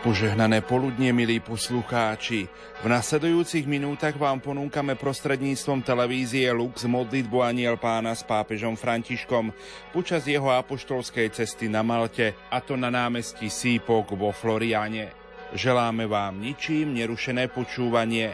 Požehnané 0.00 0.64
poludnie, 0.64 1.12
milí 1.12 1.44
poslucháči. 1.44 2.48
V 2.80 2.86
nasledujúcich 2.88 3.68
minútach 3.68 4.16
vám 4.16 4.40
ponúkame 4.40 4.96
prostredníctvom 4.96 5.84
televízie 5.84 6.48
Lux 6.56 6.88
modlitbu 6.88 7.44
Aniel 7.44 7.76
pána 7.76 8.16
s 8.16 8.24
pápežom 8.24 8.80
Františkom 8.80 9.52
počas 9.92 10.24
jeho 10.24 10.48
apoštolskej 10.56 11.36
cesty 11.36 11.68
na 11.68 11.84
Malte, 11.84 12.32
a 12.48 12.64
to 12.64 12.80
na 12.80 12.88
námestí 12.88 13.52
Sípok 13.52 14.16
vo 14.16 14.32
Floriane. 14.32 15.12
Želáme 15.52 16.08
vám 16.08 16.40
ničím 16.40 16.96
nerušené 16.96 17.52
počúvanie. 17.52 18.32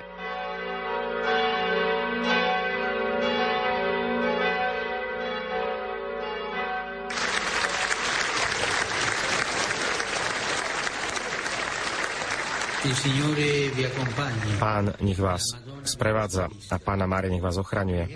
Pán 14.63 14.95
nech 15.03 15.19
vás 15.19 15.43
sprevádza 15.83 16.47
a 16.71 16.77
Pána 16.79 17.11
Mária 17.11 17.35
nech 17.35 17.43
vás 17.43 17.59
ochraňuje. 17.59 18.15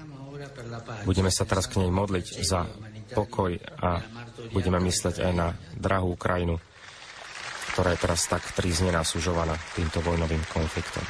Budeme 1.02 1.30
sa 1.34 1.42
teraz 1.42 1.66
k 1.66 1.82
nej 1.82 1.90
modliť 1.90 2.26
za 2.46 2.70
pokoj 3.10 3.58
a 3.82 3.98
budeme 4.54 4.78
mysleť 4.78 5.26
aj 5.26 5.32
na 5.34 5.48
drahú 5.74 6.14
krajinu, 6.14 6.62
ktorá 7.74 7.94
je 7.94 8.02
teraz 8.02 8.30
tak 8.30 8.46
tríznená, 8.54 9.02
sužovaná 9.02 9.58
týmto 9.74 9.98
vojnovým 10.06 10.42
konfliktom. 10.54 11.02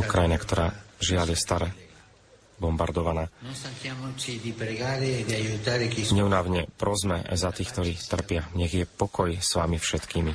Ukrajina, 0.00 0.40
ktorá 0.40 0.72
žiaľ 0.96 1.36
je 1.36 1.38
stará 1.38 1.68
bombardovaná. 2.58 3.30
Neunávne 6.12 6.60
prosme 6.74 7.16
za 7.32 7.50
tých, 7.54 7.70
ktorí 7.72 7.92
trpia. 7.96 8.42
Nech 8.58 8.74
je 8.74 8.84
pokoj 8.84 9.30
s 9.34 9.50
vami 9.56 9.78
všetkými. 9.78 10.32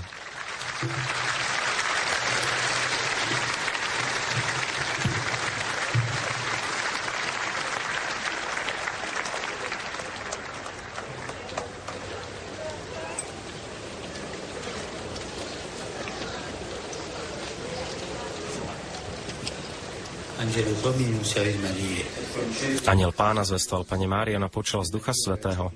Aniel 22.86 23.10
pána 23.10 23.42
zvestoval 23.42 23.90
Pane 23.90 24.06
Mária 24.06 24.38
na 24.38 24.54
počal 24.54 24.86
z 24.86 24.94
Ducha 24.94 25.10
Svetého. 25.10 25.74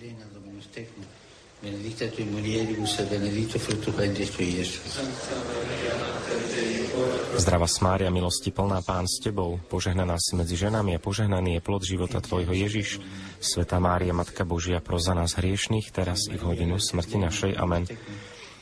Zdrava 7.38 7.66
Mária, 7.82 8.14
milosti 8.14 8.54
plná 8.54 8.86
Pán 8.86 9.10
s 9.10 9.18
Tebou, 9.18 9.58
požehnaná 9.66 10.22
si 10.22 10.38
medzi 10.38 10.54
ženami 10.54 10.94
a 10.94 11.02
požehnaný 11.02 11.58
je 11.58 11.66
plod 11.66 11.82
života 11.82 12.22
Tvojho 12.22 12.54
Ježiš. 12.54 13.02
Sveta 13.42 13.82
Mária, 13.82 14.14
Matka 14.14 14.46
Božia, 14.46 14.78
proza 14.78 15.18
nás 15.18 15.42
hriešných, 15.42 15.90
teraz 15.90 16.30
i 16.30 16.38
v 16.38 16.46
hodinu 16.46 16.78
smrti 16.78 17.18
našej. 17.18 17.52
Amen. 17.58 17.90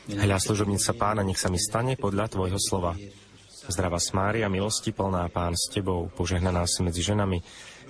Hľa 0.08 0.38
služobnica 0.40 0.96
Pána, 0.96 1.20
nech 1.20 1.36
sa 1.36 1.52
mi 1.52 1.60
stane 1.60 2.00
podľa 2.00 2.32
Tvojho 2.32 2.56
slova. 2.56 2.96
Zdrava 3.66 3.98
Mária, 4.14 4.46
milosti 4.46 4.94
plná 4.94 5.26
Pán 5.28 5.58
s 5.58 5.66
Tebou, 5.74 6.06
požehnaná 6.14 6.62
si 6.70 6.86
medzi 6.86 7.02
ženami 7.02 7.42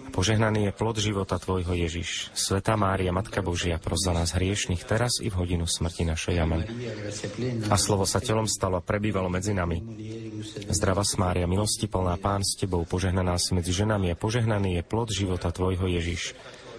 a 0.06 0.08
požehnaný 0.08 0.70
je 0.70 0.72
plod 0.72 0.96
života 1.02 1.36
Tvojho 1.36 1.74
Ježiš. 1.76 2.32
Sveta 2.32 2.78
Mária, 2.78 3.12
Matka 3.12 3.44
Božia, 3.44 3.76
pros 3.76 4.00
za 4.00 4.16
nás 4.16 4.32
hriešných, 4.32 4.86
teraz 4.86 5.18
i 5.20 5.28
v 5.28 5.36
hodinu 5.36 5.68
smrti 5.68 6.06
našej. 6.08 6.36
Amen. 6.38 6.62
A 7.68 7.76
slovo 7.76 8.06
sa 8.08 8.22
telom 8.22 8.48
stalo 8.48 8.78
a 8.78 8.86
prebývalo 8.86 9.28
medzi 9.28 9.52
nami. 9.52 9.82
Zdrava 10.70 11.04
Mária, 11.20 11.44
milosti 11.50 11.90
plná 11.90 12.16
Pán 12.22 12.46
s 12.46 12.56
Tebou, 12.56 12.86
požehnaná 12.88 13.36
si 13.36 13.52
medzi 13.52 13.74
ženami 13.74 14.14
a 14.14 14.16
požehnaný 14.16 14.80
je 14.80 14.82
plod 14.86 15.12
života 15.12 15.52
Tvojho 15.52 15.90
Ježiš. 15.90 16.32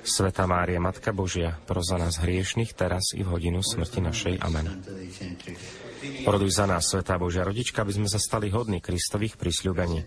Sveta 0.07 0.47
Mária, 0.47 0.79
Matka 0.79 1.11
Božia, 1.11 1.59
pros 1.67 1.91
za 1.91 1.99
nás 1.99 2.15
hriešných, 2.23 2.71
teraz 2.71 3.11
i 3.11 3.27
v 3.27 3.29
hodinu 3.29 3.59
smrti 3.59 3.99
našej. 3.99 4.33
Amen. 4.39 4.79
Poroduj 6.25 6.51
za 6.53 6.65
nás, 6.69 6.87
Svetá 6.87 7.17
Božia 7.17 7.45
Rodička, 7.47 7.81
aby 7.81 7.93
sme 7.97 8.09
sa 8.09 8.21
stali 8.21 8.51
hodní 8.53 8.83
Kristových 8.83 9.39
prisľúbení. 9.39 10.03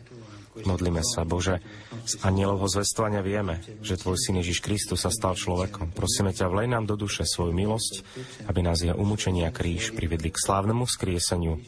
Modlíme 0.50 1.00
sa, 1.06 1.22
Bože, 1.22 1.62
z 2.04 2.18
anielovho 2.26 2.66
zvestovania 2.66 3.22
vieme, 3.22 3.62
že 3.80 3.94
Tvoj 3.94 4.18
Syn 4.18 4.42
Ježiš 4.42 4.60
Kristus 4.60 5.06
sa 5.06 5.10
stal 5.14 5.38
človekom. 5.38 5.94
Prosíme 5.94 6.34
ťa, 6.34 6.50
vlej 6.50 6.68
nám 6.68 6.90
do 6.90 6.98
duše 6.98 7.22
svoju 7.22 7.54
milosť, 7.54 8.02
aby 8.50 8.60
nás 8.60 8.82
jeho 8.82 8.98
umúčenia 8.98 9.54
kríž 9.54 9.94
privedli 9.94 10.34
k 10.34 10.42
slávnemu 10.42 10.84
skrieseniu 10.90 11.62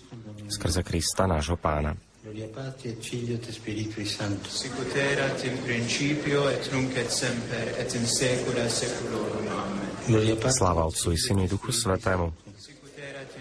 skrze 0.50 0.82
Krista, 0.82 1.30
nášho 1.30 1.54
Pána. 1.56 1.94
Gloria 2.22 2.46
Patri 2.54 2.94
et 2.94 3.02
Filio 3.02 3.34
et 3.34 3.50
Spiritui 3.50 4.06
Sancto. 4.06 4.46
Sicut 4.46 4.94
erat 4.94 5.42
in 5.42 5.58
principio 5.66 6.46
et 6.46 6.62
nunc 6.70 6.94
et 6.94 7.10
semper 7.10 7.74
et 7.78 7.90
in 7.98 8.06
saecula 8.06 8.70
saeculorum. 8.70 9.46
Amen. 9.50 10.50
Sláva 10.50 10.86
Otcu 10.86 11.10
i 11.10 11.18
Synu 11.18 11.44
i 11.44 11.50
Duchu 11.50 11.74
Svetému, 11.74 12.30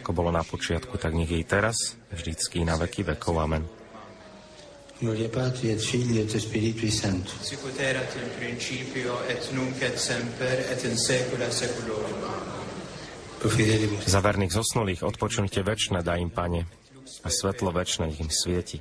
ako 0.02 0.18
bolo 0.18 0.34
na 0.34 0.42
počiatku, 0.42 0.98
tak 0.98 1.14
nech 1.14 1.30
je 1.30 1.38
i 1.38 1.46
teraz, 1.46 1.96
vždycky 2.10 2.66
na 2.66 2.74
veky 2.76 3.06
vekov. 3.06 3.38
Amen. 3.38 3.64
Gloria 5.02 5.30
Patri 5.30 5.74
et 5.74 5.82
Filii 5.82 6.22
et 6.22 6.30
Spiritui 6.30 6.94
Sancto. 6.94 7.34
Sicut 7.42 7.74
erat 7.78 8.10
in 8.22 8.30
principio 8.38 9.18
et 9.26 9.42
nunc 9.54 9.78
et 9.82 9.98
semper 9.98 10.62
et 10.70 10.82
in 10.86 10.98
saecula 10.98 11.50
saeculorum. 11.50 12.18
Za 14.06 14.22
verných 14.22 14.54
zosnulých 14.54 15.02
odpočnite 15.02 15.66
väčšie 15.66 16.06
daj 16.06 16.22
im, 16.22 16.30
Pane, 16.30 16.62
a 17.26 17.28
svetlo 17.34 17.74
väčšie 17.74 18.22
im 18.22 18.30
svieti. 18.30 18.78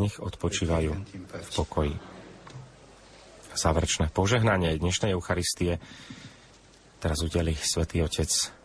Nech 0.00 0.16
odpočívajú 0.16 0.92
v 1.28 1.50
pokoji. 1.52 1.92
Záverečné 3.52 4.08
požehnanie 4.08 4.72
dnešnej 4.80 5.12
Eucharistie 5.12 5.76
teraz 6.96 7.20
udeli 7.20 7.52
Svetý 7.52 8.00
Otec 8.00 8.59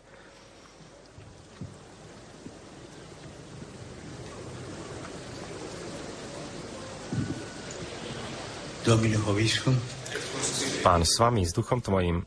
Pán 10.85 11.01
s 11.01 11.17
vami, 11.17 11.41
s 11.41 11.51
duchom 11.51 11.81
tvojim. 11.81 12.21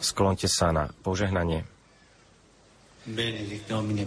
Sklonte 0.00 0.48
sa 0.48 0.72
na 0.72 0.88
požehnanie. 1.04 1.68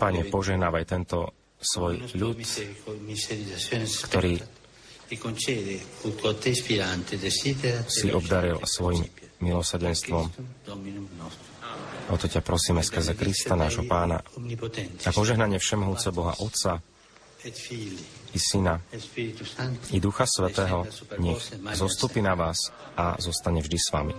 Pane, 0.01 0.21
požehnávaj 0.31 0.83
tento 0.89 1.35
svoj 1.61 2.01
ľud, 2.17 2.41
ktorý 4.09 4.41
si 7.85 8.07
obdaril 8.09 8.57
svojim 8.65 9.05
milosadenstvom. 9.41 10.25
O 12.05 12.15
to 12.17 12.25
ťa 12.29 12.41
prosíme 12.45 12.85
skrze 12.85 13.17
Krista, 13.17 13.57
nášho 13.57 13.85
pána. 13.89 14.21
A 15.05 15.09
požehnanie 15.09 15.57
všemohúce 15.57 16.13
Boha 16.13 16.37
Otca, 16.37 16.81
i 18.33 18.39
Syna, 18.41 18.81
i 19.93 19.97
Ducha 20.01 20.25
Svetého, 20.25 20.85
nech 21.21 21.41
zostupí 21.77 22.21
na 22.21 22.33
vás 22.33 22.57
a 22.97 23.15
zostane 23.21 23.61
vždy 23.61 23.77
s 23.77 23.87
vami. 23.93 24.13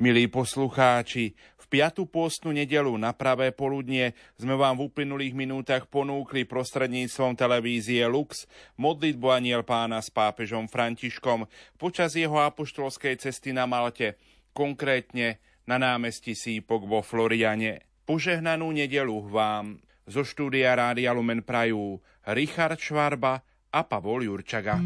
Milí 0.00 0.32
poslucháči, 0.32 1.36
piatu 1.70 2.02
pôstnu 2.10 2.50
nedelu 2.50 2.90
na 2.98 3.14
pravé 3.14 3.54
poludnie 3.54 4.18
sme 4.34 4.58
vám 4.58 4.74
v 4.74 4.90
uplynulých 4.90 5.38
minútach 5.38 5.86
ponúkli 5.86 6.42
prostredníctvom 6.42 7.38
televízie 7.38 8.02
Lux 8.10 8.50
modlitbu 8.74 9.26
aniel 9.30 9.62
pána 9.62 10.02
s 10.02 10.10
pápežom 10.10 10.66
Františkom 10.66 11.46
počas 11.78 12.18
jeho 12.18 12.42
apoštolskej 12.42 13.22
cesty 13.22 13.54
na 13.54 13.70
Malte, 13.70 14.18
konkrétne 14.50 15.38
na 15.70 15.78
námestí 15.78 16.34
Sípok 16.34 16.90
vo 16.90 17.06
Floriane. 17.06 17.86
Požehnanú 18.02 18.74
nedelu 18.74 19.14
vám 19.30 19.78
zo 20.10 20.26
štúdia 20.26 20.74
Rádia 20.74 21.14
Lumen 21.14 21.46
Prajú 21.46 22.02
Richard 22.34 22.82
Švarba 22.82 23.46
a 23.70 23.80
Pavol 23.86 24.26
Jurčaga. 24.26 24.82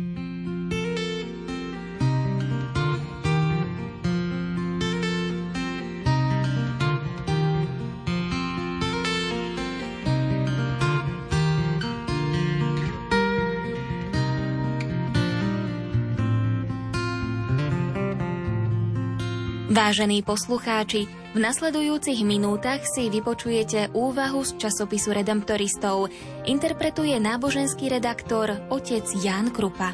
Vážení 19.74 20.22
poslucháči, 20.22 21.10
v 21.34 21.38
nasledujúcich 21.42 22.22
minútach 22.22 22.86
si 22.86 23.10
vypočujete 23.10 23.90
úvahu 23.90 24.46
z 24.46 24.54
časopisu 24.62 25.10
Redemptoristov. 25.10 26.14
Interpretuje 26.46 27.18
náboženský 27.18 27.90
redaktor 27.90 28.54
otec 28.70 29.02
Ján 29.18 29.50
Krupa. 29.50 29.90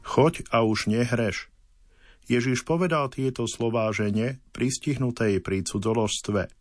Choď 0.00 0.40
a 0.48 0.64
už 0.64 0.88
nehreš. 0.88 1.52
Ježiš 2.32 2.64
povedal 2.64 3.12
tieto 3.12 3.44
slová 3.44 3.92
žene, 3.92 4.40
pristihnutej 4.56 5.44
pri 5.44 5.68
cudzoložstve– 5.68 6.48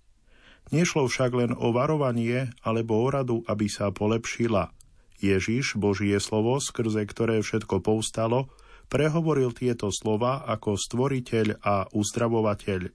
Nešlo 0.69 1.09
však 1.09 1.31
len 1.33 1.51
o 1.57 1.73
varovanie 1.73 2.53
alebo 2.61 3.01
o 3.01 3.09
radu, 3.09 3.41
aby 3.49 3.65
sa 3.65 3.89
polepšila. 3.89 4.69
Ježiš, 5.17 5.75
Božie 5.81 6.21
slovo, 6.21 6.61
skrze 6.61 7.09
ktoré 7.09 7.41
všetko 7.41 7.81
povstalo, 7.81 8.53
prehovoril 8.85 9.49
tieto 9.51 9.89
slova 9.89 10.45
ako 10.45 10.77
stvoriteľ 10.77 11.65
a 11.65 11.89
uzdravovateľ. 11.89 12.93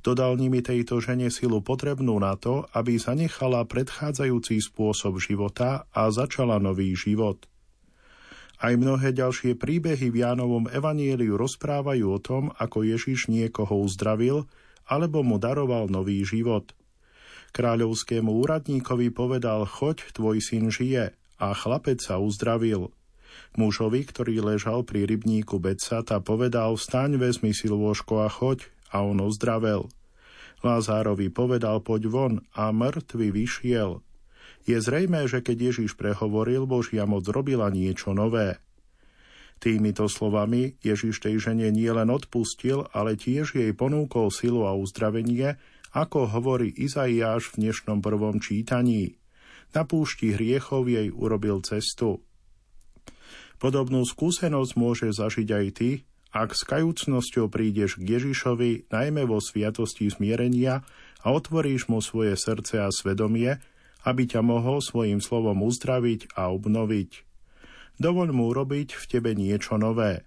Dodal 0.00 0.40
nimi 0.40 0.64
tejto 0.64 1.04
žene 1.04 1.28
silu 1.28 1.60
potrebnú 1.60 2.16
na 2.16 2.32
to, 2.40 2.64
aby 2.72 2.96
zanechala 2.96 3.68
predchádzajúci 3.68 4.64
spôsob 4.64 5.20
života 5.20 5.84
a 5.92 6.08
začala 6.08 6.56
nový 6.56 6.96
život. 6.96 7.44
Aj 8.56 8.72
mnohé 8.72 9.12
ďalšie 9.12 9.60
príbehy 9.60 10.08
v 10.08 10.24
Jánovom 10.24 10.64
evanieliu 10.72 11.36
rozprávajú 11.36 12.06
o 12.08 12.18
tom, 12.24 12.56
ako 12.56 12.88
Ježiš 12.88 13.28
niekoho 13.28 13.84
uzdravil 13.84 14.48
alebo 14.88 15.20
mu 15.20 15.36
daroval 15.36 15.92
nový 15.92 16.24
život– 16.24 16.72
Kráľovskému 17.54 18.30
úradníkovi 18.30 19.12
povedal, 19.14 19.66
choď, 19.66 20.10
tvoj 20.16 20.42
syn 20.42 20.72
žije, 20.72 21.14
a 21.36 21.46
chlapec 21.52 22.00
sa 22.00 22.16
uzdravil. 22.16 22.90
Mužovi, 23.56 24.04
ktorý 24.04 24.40
ležal 24.40 24.84
pri 24.84 25.04
rybníku 25.04 25.60
Becata, 25.60 26.20
povedal, 26.20 26.76
vstaň, 26.76 27.20
vezmi 27.20 27.52
si 27.52 27.68
lôžko 27.68 28.24
a 28.24 28.28
choď, 28.28 28.68
a 28.92 29.04
on 29.04 29.20
ozdravel. 29.20 29.88
Lázárovi 30.64 31.28
povedal, 31.28 31.84
poď 31.84 32.02
von, 32.08 32.34
a 32.56 32.72
mŕtvy 32.72 33.28
vyšiel. 33.32 34.00
Je 34.66 34.76
zrejmé, 34.82 35.30
že 35.30 35.44
keď 35.44 35.70
Ježiš 35.72 35.94
prehovoril, 35.94 36.66
Božia 36.66 37.06
moc 37.06 37.22
robila 37.28 37.70
niečo 37.70 38.16
nové. 38.16 38.58
Týmito 39.56 40.04
slovami 40.04 40.76
Ježiš 40.84 41.24
tej 41.24 41.40
žene 41.40 41.72
nielen 41.72 42.12
odpustil, 42.12 42.92
ale 42.92 43.16
tiež 43.16 43.56
jej 43.56 43.72
ponúkol 43.72 44.28
silu 44.28 44.68
a 44.68 44.76
uzdravenie, 44.76 45.56
ako 45.96 46.28
hovorí 46.28 46.68
Izaiáš 46.76 47.56
v 47.56 47.64
dnešnom 47.64 48.04
prvom 48.04 48.36
čítaní. 48.36 49.16
Na 49.72 49.88
púšti 49.88 50.36
hriechov 50.36 50.92
jej 50.92 51.08
urobil 51.08 51.64
cestu. 51.64 52.20
Podobnú 53.56 54.04
skúsenosť 54.04 54.72
môže 54.76 55.08
zažiť 55.16 55.48
aj 55.48 55.66
ty, 55.72 55.90
ak 56.36 56.52
s 56.52 56.68
kajúcnosťou 56.68 57.48
prídeš 57.48 57.96
k 57.96 58.20
Ježišovi, 58.20 58.92
najmä 58.92 59.24
vo 59.24 59.40
sviatosti 59.40 60.12
zmierenia 60.12 60.84
a 61.24 61.26
otvoríš 61.32 61.88
mu 61.88 62.04
svoje 62.04 62.36
srdce 62.36 62.84
a 62.84 62.92
svedomie, 62.92 63.56
aby 64.04 64.28
ťa 64.28 64.44
mohol 64.44 64.84
svojim 64.84 65.24
slovom 65.24 65.64
uzdraviť 65.64 66.36
a 66.36 66.52
obnoviť. 66.52 67.24
Dovoľ 67.96 68.28
mu 68.36 68.52
urobiť 68.52 68.92
v 68.92 69.04
tebe 69.08 69.32
niečo 69.32 69.80
nové. 69.80 70.25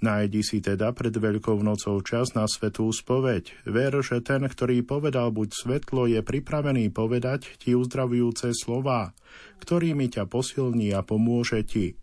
Nájdi 0.00 0.40
si 0.40 0.64
teda 0.64 0.96
pred 0.96 1.12
Veľkou 1.12 1.60
nocou 1.60 2.00
čas 2.00 2.32
na 2.32 2.48
svetú 2.48 2.88
spoveď. 2.88 3.68
Ver, 3.68 3.92
že 4.00 4.24
ten, 4.24 4.48
ktorý 4.48 4.80
povedal 4.80 5.28
buď 5.28 5.52
svetlo, 5.52 6.08
je 6.08 6.24
pripravený 6.24 6.88
povedať 6.88 7.60
ti 7.60 7.76
uzdravujúce 7.76 8.56
slová, 8.56 9.12
ktorými 9.60 10.08
ťa 10.08 10.24
posilní 10.24 10.96
a 10.96 11.04
pomôže 11.04 11.60
ti. 11.68 12.00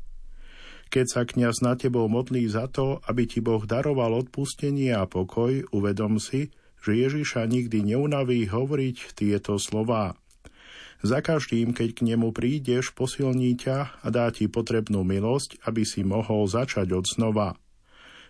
Keď 0.93 1.05
sa 1.09 1.21
kňaz 1.25 1.65
na 1.65 1.73
tebou 1.73 2.05
modlí 2.05 2.45
za 2.45 2.69
to, 2.69 3.01
aby 3.09 3.25
ti 3.25 3.41
Boh 3.41 3.65
daroval 3.65 4.13
odpustenie 4.13 4.93
a 4.93 5.09
pokoj, 5.09 5.65
uvedom 5.73 6.21
si, 6.21 6.53
že 6.85 6.93
Ježiša 6.93 7.49
nikdy 7.49 7.81
neunaví 7.81 8.45
hovoriť 8.45 9.17
tieto 9.17 9.57
slová. 9.57 10.13
Za 11.01 11.25
každým, 11.25 11.73
keď 11.73 11.97
k 11.97 12.13
nemu 12.13 12.29
prídeš, 12.29 12.93
posilní 12.93 13.57
ťa 13.57 14.05
a 14.05 14.07
dá 14.13 14.29
ti 14.29 14.45
potrebnú 14.45 15.01
milosť, 15.01 15.65
aby 15.65 15.81
si 15.81 16.05
mohol 16.05 16.45
začať 16.45 16.93
od 16.93 17.05
znova. 17.09 17.57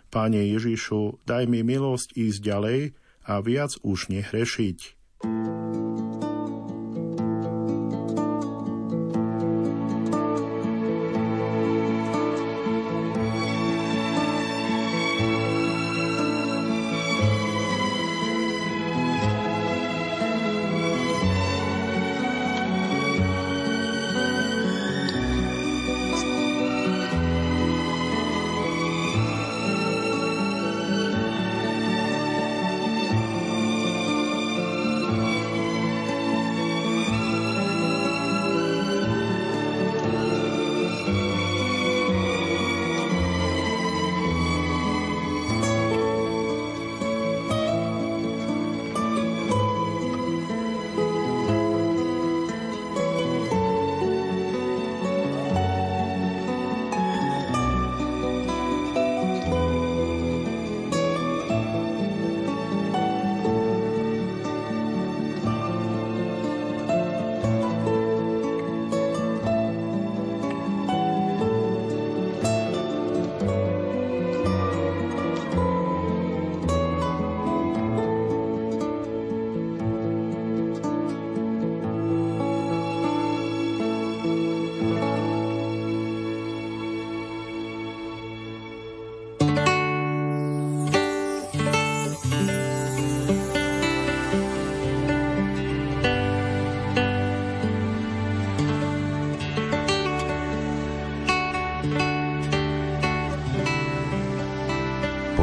Páne 0.08 0.40
Ježišu, 0.40 1.20
daj 1.28 1.44
mi 1.44 1.60
milosť 1.60 2.16
ísť 2.16 2.40
ďalej 2.40 2.80
a 3.28 3.44
viac 3.44 3.76
už 3.84 4.08
nehrešiť. 4.08 4.78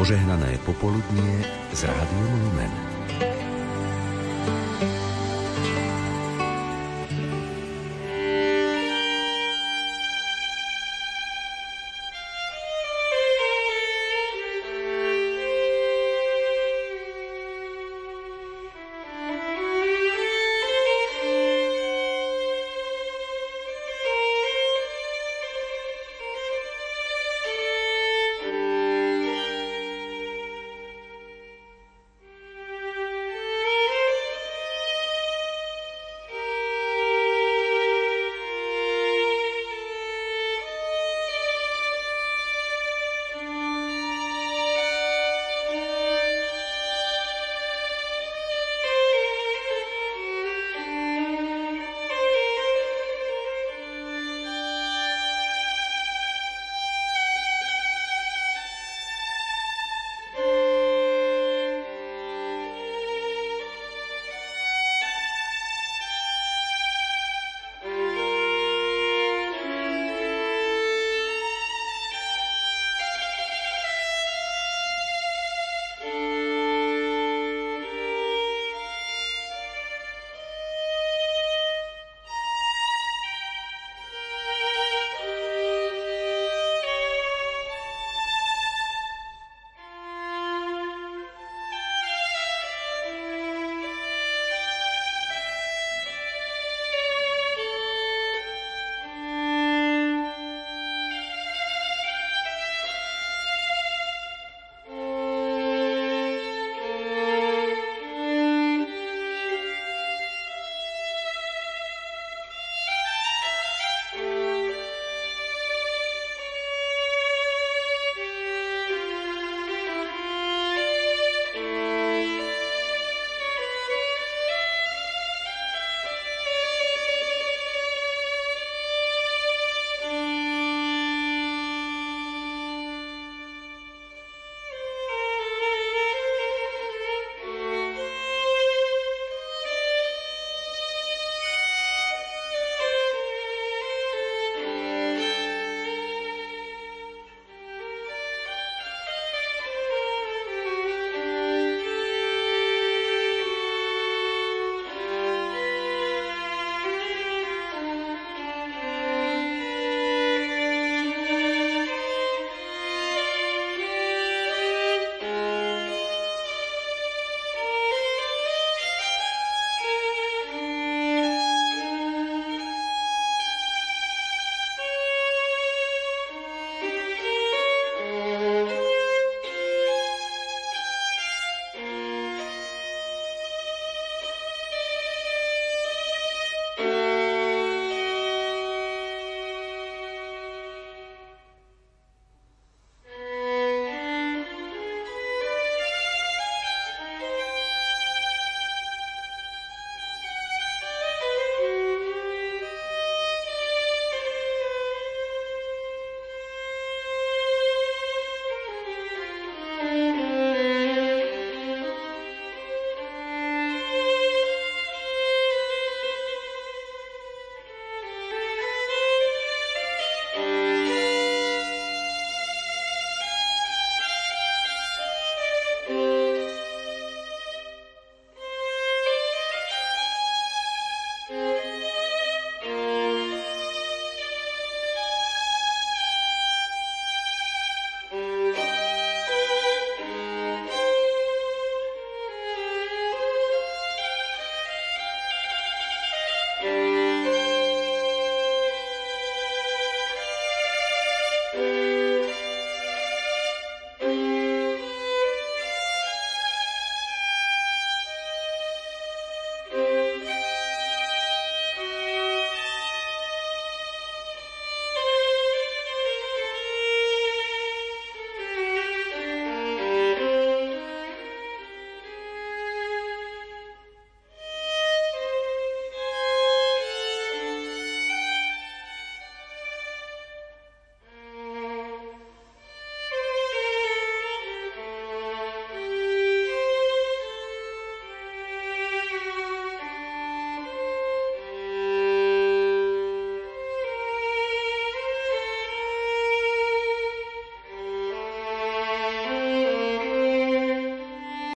Požehnané 0.06 0.54
popoludnie 0.62 1.42
z 1.74 1.82
Rádiom 1.82 2.30
Lumen. 2.38 2.95